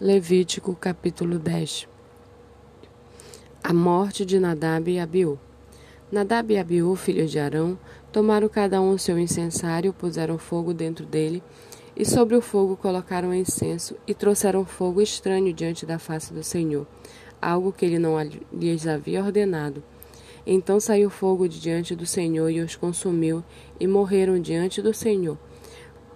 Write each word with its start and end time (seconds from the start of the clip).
Levítico 0.00 0.76
capítulo 0.76 1.40
10 1.40 1.88
A 3.64 3.74
morte 3.74 4.24
de 4.24 4.38
Nadab 4.38 4.88
e 4.88 5.00
Abiú 5.00 5.36
Nadab 6.12 6.54
e 6.54 6.56
Abiú, 6.56 6.94
filhos 6.94 7.32
de 7.32 7.40
Arão, 7.40 7.76
tomaram 8.12 8.48
cada 8.48 8.80
um 8.80 8.92
o 8.92 8.98
seu 8.98 9.18
incensário, 9.18 9.92
puseram 9.92 10.38
fogo 10.38 10.72
dentro 10.72 11.04
dele, 11.04 11.42
e 11.96 12.04
sobre 12.04 12.36
o 12.36 12.40
fogo 12.40 12.76
colocaram 12.76 13.34
incenso, 13.34 13.96
e 14.06 14.14
trouxeram 14.14 14.64
fogo 14.64 15.02
estranho 15.02 15.52
diante 15.52 15.84
da 15.84 15.98
face 15.98 16.32
do 16.32 16.44
Senhor, 16.44 16.86
algo 17.42 17.72
que 17.72 17.84
ele 17.84 17.98
não 17.98 18.14
lhes 18.52 18.86
havia 18.86 19.24
ordenado. 19.24 19.82
Então 20.46 20.78
saiu 20.78 21.10
fogo 21.10 21.48
de 21.48 21.60
diante 21.60 21.96
do 21.96 22.06
Senhor 22.06 22.48
e 22.50 22.60
os 22.60 22.76
consumiu, 22.76 23.42
e 23.80 23.88
morreram 23.88 24.38
diante 24.38 24.80
do 24.80 24.94
Senhor. 24.94 25.36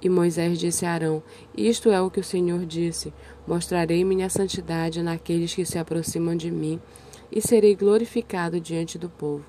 E 0.00 0.08
Moisés 0.08 0.58
disse 0.58 0.84
a 0.84 0.92
Arão: 0.92 1.22
Isto 1.56 1.90
é 1.90 2.00
o 2.00 2.10
que 2.10 2.20
o 2.20 2.24
Senhor 2.24 2.64
disse: 2.66 3.12
Mostrarei 3.46 4.04
minha 4.04 4.28
santidade 4.28 5.02
naqueles 5.02 5.54
que 5.54 5.64
se 5.64 5.78
aproximam 5.78 6.36
de 6.36 6.50
mim, 6.50 6.80
e 7.30 7.40
serei 7.40 7.74
glorificado 7.74 8.60
diante 8.60 8.98
do 8.98 9.08
povo. 9.08 9.44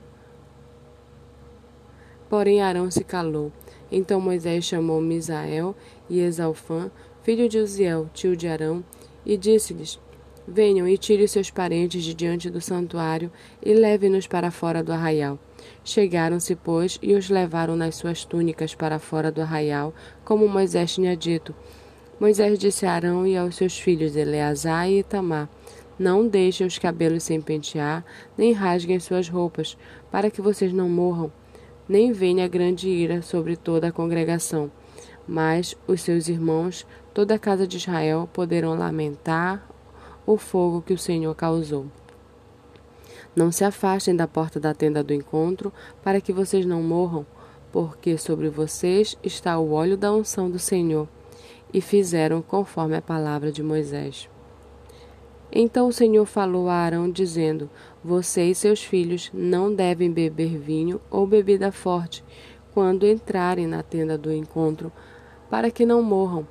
Porém 2.30 2.62
Arão 2.62 2.90
se 2.92 3.04
calou. 3.04 3.52
Então 3.92 4.20
Moisés 4.20 4.66
chamou 4.66 5.00
Misael 5.00 5.76
e 6.10 6.20
Exalfã, 6.20 6.92
filho 7.24 7.48
de 7.48 7.58
Uziel, 7.58 8.10
tio 8.14 8.36
de 8.36 8.48
Arão, 8.48 8.84
e 9.26 9.38
disse-lhes: 9.38 10.00
Venham 10.48 10.88
e 10.88 10.98
tire 10.98 11.28
seus 11.28 11.52
parentes 11.52 12.04
de 12.04 12.14
diante 12.14 12.50
do 12.50 12.62
santuário 12.62 13.32
e 13.62 13.74
leve-nos 13.74 14.28
para 14.28 14.52
fora 14.52 14.84
do 14.84 14.92
arraial. 14.92 15.40
Chegaram-se, 15.84 16.56
pois, 16.56 17.00
e 17.02 17.14
os 17.14 17.30
levaram 17.30 17.76
nas 17.76 17.96
suas 17.96 18.26
túnicas 18.26 18.76
para 18.76 19.00
fora 19.00 19.32
do 19.32 19.42
arraial, 19.42 19.94
como 20.26 20.48
Moisés 20.48 20.94
tinha 20.94 21.16
dito. 21.16 21.56
Moisés 22.20 22.58
disse 22.58 22.86
a 22.86 22.94
Arão 22.94 23.28
e 23.28 23.38
aos 23.38 23.56
seus 23.56 23.78
filhos 23.78 24.16
Eleazar 24.16 24.90
e 24.90 25.00
Itamar: 25.00 25.48
Não 26.00 26.28
deixem 26.28 26.66
os 26.66 26.78
cabelos 26.78 27.24
sem 27.24 27.40
pentear, 27.40 28.04
nem 28.38 28.54
rasguem 28.54 29.00
suas 29.00 29.30
roupas, 29.30 29.78
para 30.12 30.32
que 30.32 30.42
vocês 30.42 30.74
não 30.74 30.90
morram, 30.90 31.32
nem 31.88 32.12
venha 32.12 32.48
grande 32.48 32.90
ira 32.90 33.22
sobre 33.22 33.56
toda 33.56 33.88
a 33.88 33.92
congregação. 33.92 34.72
Mas 35.28 35.76
os 35.88 36.02
seus 36.02 36.28
irmãos, 36.28 36.88
toda 37.14 37.36
a 37.36 37.40
casa 37.40 37.68
de 37.68 37.78
Israel, 37.78 38.28
poderão 38.34 38.78
lamentar 38.78 39.68
o 40.26 40.38
fogo 40.38 40.82
que 40.82 40.94
o 40.94 40.98
Senhor 40.98 41.36
causou. 41.36 41.86
Não 43.38 43.52
se 43.52 43.64
afastem 43.64 44.16
da 44.16 44.28
porta 44.28 44.60
da 44.60 44.74
tenda 44.74 45.04
do 45.04 45.14
encontro, 45.14 45.72
para 46.04 46.20
que 46.20 46.34
vocês 46.34 46.66
não 46.66 46.82
morram, 46.82 47.24
porque 47.72 48.18
sobre 48.18 48.50
vocês 48.50 49.16
está 49.24 49.60
o 49.60 49.74
óleo 49.74 49.96
da 49.96 50.12
unção 50.12 50.50
do 50.50 50.58
Senhor. 50.58 51.08
E 51.72 51.80
fizeram 51.80 52.42
conforme 52.42 52.96
a 52.96 53.02
palavra 53.02 53.52
de 53.52 53.62
Moisés. 53.62 54.28
Então 55.52 55.88
o 55.88 55.94
Senhor 55.94 56.26
falou 56.26 56.68
a 56.68 56.74
Arão, 56.74 57.12
dizendo: 57.12 57.70
Você 58.04 58.46
e 58.46 58.56
seus 58.56 58.84
filhos 58.84 59.30
não 59.32 59.72
devem 59.72 60.12
beber 60.12 60.58
vinho 60.58 61.00
ou 61.12 61.28
bebida 61.28 61.72
forte 61.72 62.24
quando 62.74 63.06
entrarem 63.06 63.68
na 63.68 63.84
tenda 63.84 64.18
do 64.18 64.34
encontro, 64.34 64.92
para 65.48 65.70
que 65.70 65.86
não 65.86 66.02
morram. 66.02 66.48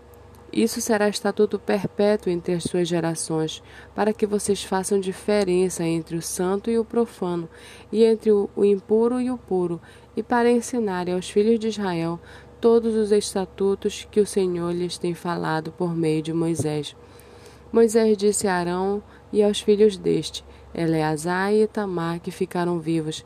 Isso 0.53 0.81
será 0.81 1.09
estatuto 1.09 1.59
perpétuo 1.59 2.31
entre 2.31 2.55
as 2.55 2.65
suas 2.65 2.89
gerações, 2.89 3.63
para 3.95 4.13
que 4.13 4.27
vocês 4.27 4.63
façam 4.63 4.99
diferença 4.99 5.85
entre 5.85 6.17
o 6.17 6.23
santo 6.23 6.71
e 6.71 6.79
o 6.79 6.85
profano, 6.85 7.49
e 7.93 8.05
entre 8.05 8.31
o 8.31 8.49
impuro 8.65 9.21
e 9.21 9.31
o 9.31 9.37
puro, 9.37 9.81
e 10.17 10.23
para 10.23 10.51
ensinarem 10.51 11.15
aos 11.15 11.29
filhos 11.29 11.59
de 11.59 11.69
Israel 11.69 12.19
todos 12.61 12.95
os 12.95 13.13
estatutos 13.13 14.07
que 14.11 14.21
o 14.21 14.27
Senhor 14.27 14.73
lhes 14.73 14.97
tem 14.97 15.15
falado 15.15 15.73
por 15.73 15.95
meio 15.95 16.23
de 16.23 16.33
Moisés. 16.33 16.97
Moisés 17.73 18.17
disse 18.17 18.49
a 18.49 18.55
Arão 18.55 19.03
e 19.33 19.43
aos 19.43 19.61
filhos 19.61 19.97
deste, 19.97 20.45
Eleazar 20.75 21.53
e 21.53 21.63
Itamar, 21.63 22.21
que 22.21 22.31
ficaram 22.31 22.79
vivos: 22.79 23.25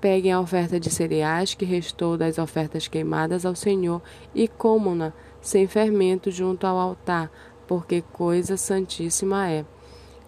Peguem 0.00 0.32
a 0.32 0.40
oferta 0.40 0.78
de 0.78 0.90
cereais 0.90 1.54
que 1.54 1.64
restou 1.64 2.16
das 2.16 2.38
ofertas 2.38 2.86
queimadas 2.86 3.46
ao 3.46 3.54
Senhor 3.54 4.02
e 4.34 4.46
comam-na 4.46 5.12
sem 5.44 5.66
fermento 5.66 6.30
junto 6.30 6.66
ao 6.66 6.78
altar, 6.78 7.30
porque 7.68 8.00
coisa 8.00 8.56
santíssima 8.56 9.48
é. 9.50 9.64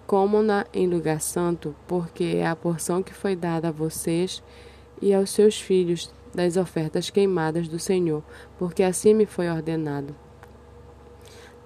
Comam-na 0.06 0.66
em 0.72 0.87
lugar 0.87 1.21
santo, 1.21 1.75
porque 1.88 2.37
é 2.37 2.47
a 2.47 2.54
porção 2.54 3.03
que 3.03 3.15
foi 3.15 3.34
dada 3.34 3.69
a 3.69 3.72
vocês 3.72 4.43
e 5.00 5.12
aos 5.12 5.31
seus 5.31 5.60
filhos 5.60 6.12
das 6.34 6.59
ofertas 6.59 7.09
queimadas 7.09 7.66
do 7.66 7.78
Senhor, 7.78 8.22
porque 8.59 8.82
assim 8.82 9.15
me 9.15 9.25
foi 9.25 9.49
ordenado. 9.49 10.15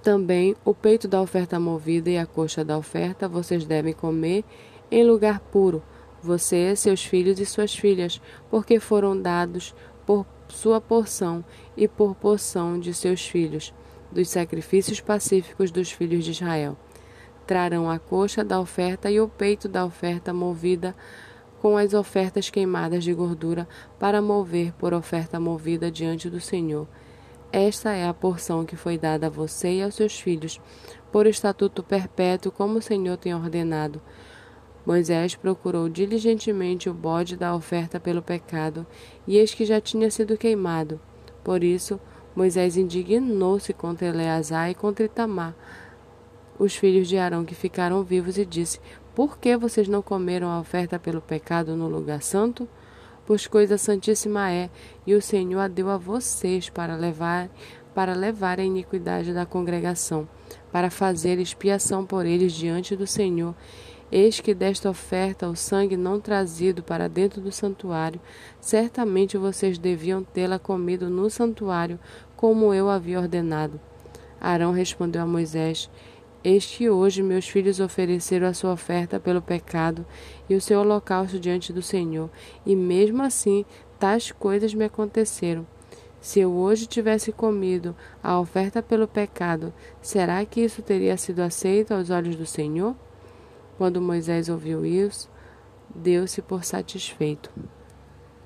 Também 0.01 0.55
o 0.65 0.73
peito 0.73 1.09
da 1.09 1.21
oferta 1.21 1.59
movida 1.59 2.09
e 2.09 2.17
a 2.17 2.25
coxa 2.25 2.65
da 2.65 2.79
oferta 2.79 3.29
vocês 3.29 3.67
devem 3.67 3.93
comer 3.93 4.45
em 4.91 5.05
lugar 5.05 5.41
puro, 5.41 5.83
você, 6.23 6.75
seus 6.77 7.05
filhos 7.05 7.41
e 7.41 7.45
suas 7.45 7.75
filhas, 7.75 8.21
porque 8.49 8.79
foram 8.79 9.21
dados 9.21 9.75
por 10.07 10.25
sua 10.51 10.81
porção 10.81 11.45
e 11.77 11.87
por 11.87 12.15
porção 12.15 12.79
de 12.79 12.93
seus 12.93 13.27
filhos, 13.27 13.75
dos 14.11 14.29
sacrifícios 14.29 15.01
pacíficos 15.01 15.71
dos 15.71 15.91
filhos 15.91 16.25
de 16.25 16.33
Israel. 16.33 16.77
Trarão 17.47 17.91
a 17.91 17.99
coxa 17.99 18.45
da 18.45 18.61
oferta 18.61 19.11
e 19.11 19.21
o 19.21 19.29
peito 19.29 19.69
da 19.69 19.85
oferta 19.85 20.33
movida 20.33 20.95
com 21.61 21.77
as 21.77 21.93
ofertas 21.93 22.49
queimadas 22.49 23.05
de 23.05 23.13
gordura 23.13 23.69
para 23.99 24.23
mover 24.23 24.73
por 24.73 24.95
oferta 24.95 25.39
movida 25.39 25.91
diante 25.91 26.31
do 26.31 26.41
Senhor. 26.41 26.89
Esta 27.53 27.93
é 27.93 28.07
a 28.07 28.15
porção 28.15 28.65
que 28.65 28.77
foi 28.77 28.97
dada 28.97 29.27
a 29.27 29.31
você 29.31 29.75
e 29.75 29.83
aos 29.83 29.97
seus 29.97 30.19
filhos, 30.19 30.61
por 31.11 31.27
estatuto 31.27 31.83
perpétuo, 31.83 32.53
como 32.53 32.79
o 32.79 32.83
Senhor 32.83 33.17
tem 33.17 33.35
ordenado. 33.35 34.01
Moisés 34.85 35.35
procurou 35.35 35.89
diligentemente 35.89 36.89
o 36.89 36.95
bode 36.95 37.37
da 37.37 37.55
oferta 37.55 38.01
pelo 38.01 38.23
pecado, 38.23 38.87
e 39.27 39.37
eis 39.37 39.53
que 39.53 39.65
já 39.65 39.81
tinha 39.81 40.11
sido 40.11 40.37
queimado. 40.37 41.01
Por 41.45 41.63
isso, 41.63 42.01
Moisés 42.35 42.77
indignou-se 42.77 43.73
contra 43.73 44.09
Eleazar 44.09 44.71
e 44.71 44.75
contra 44.75 45.05
Itamar, 45.05 45.55
os 46.59 46.77
filhos 46.77 47.09
de 47.09 47.17
Arão 47.17 47.45
que 47.45 47.55
ficaram 47.55 48.03
vivos, 48.03 48.39
e 48.39 48.45
disse: 48.45 48.81
Por 49.15 49.39
que 49.39 49.57
vocês 49.57 49.89
não 49.89 50.03
comeram 50.03 50.49
a 50.49 50.61
oferta 50.61 50.99
pelo 50.99 51.21
pecado 51.21 51.77
no 51.77 51.89
lugar 51.89 52.23
santo? 52.23 52.69
Pois 53.27 53.47
coisa 53.47 53.79
santíssima 53.79 54.51
é, 54.51 54.71
e 55.07 55.15
o 55.15 55.23
Senhor 55.23 55.61
a 55.61 55.69
deu 55.69 55.89
a 55.89 55.97
vocês 55.97 56.69
para 56.69 56.97
levar 56.97 57.49
para 57.95 58.15
levar 58.15 58.61
a 58.61 58.65
iniquidade 58.65 59.33
da 59.33 59.45
congregação, 59.45 60.29
para 60.71 60.91
fazer 60.91 61.39
expiação 61.41 62.07
por 62.07 62.25
eles 62.25 62.53
diante 62.53 62.95
do 62.95 63.07
Senhor 63.07 63.55
Eis 64.13 64.41
que 64.41 64.53
desta 64.53 64.91
oferta 64.91 65.49
o 65.49 65.55
sangue 65.55 65.97
não 65.97 66.19
trazido 66.19 66.83
para 66.83 67.09
dentro 67.09 67.41
do 67.41 67.53
santuário, 67.53 68.21
certamente 68.61 69.39
vocês 69.39 69.79
deviam 69.79 70.25
tê-la 70.25 70.59
comido 70.59 71.09
no 71.09 71.31
santuário, 71.31 71.99
como 72.35 72.75
eu 72.75 72.91
havia 72.91 73.21
ordenado. 73.21 73.81
Arão 74.41 74.73
respondeu 74.73 75.23
a 75.23 75.27
Moisés: 75.27 75.89
Eis 76.43 76.67
que 76.67 76.91
hoje 76.91 77.23
meus 77.23 77.49
filhos 77.49 77.79
ofereceram 77.79 78.49
a 78.49 78.55
sua 78.55 78.73
oferta 78.73 79.21
pelo 79.21 79.41
pecado 79.41 80.05
e 80.49 80.57
o 80.57 80.61
seu 80.61 80.81
holocausto 80.81 81.39
diante 81.39 81.73
do 81.73 81.83
Senhor, 81.83 82.29
e 82.67 82.75
mesmo 82.75 83.23
assim 83.23 83.65
tais 83.97 84.33
coisas 84.33 84.75
me 84.75 84.87
aconteceram. 84.87 85.65
Se 86.21 86.41
eu 86.41 86.53
hoje 86.53 86.87
tivesse 86.87 87.31
comido 87.31 87.95
a 88.21 88.41
oferta 88.41 88.83
pelo 88.83 89.07
pecado, 89.07 89.73
será 90.03 90.45
que 90.45 90.61
isso 90.61 90.83
teria 90.83 91.17
sido 91.17 91.41
aceito 91.41 91.95
aos 91.95 92.11
olhos 92.11 92.35
do 92.35 92.45
Senhor? 92.45 92.97
Quando 93.81 93.99
Moisés 93.99 94.51
ouviu 94.51 94.85
isso, 94.85 95.31
deu-se 95.95 96.43
por 96.43 96.65
satisfeito. 96.65 97.51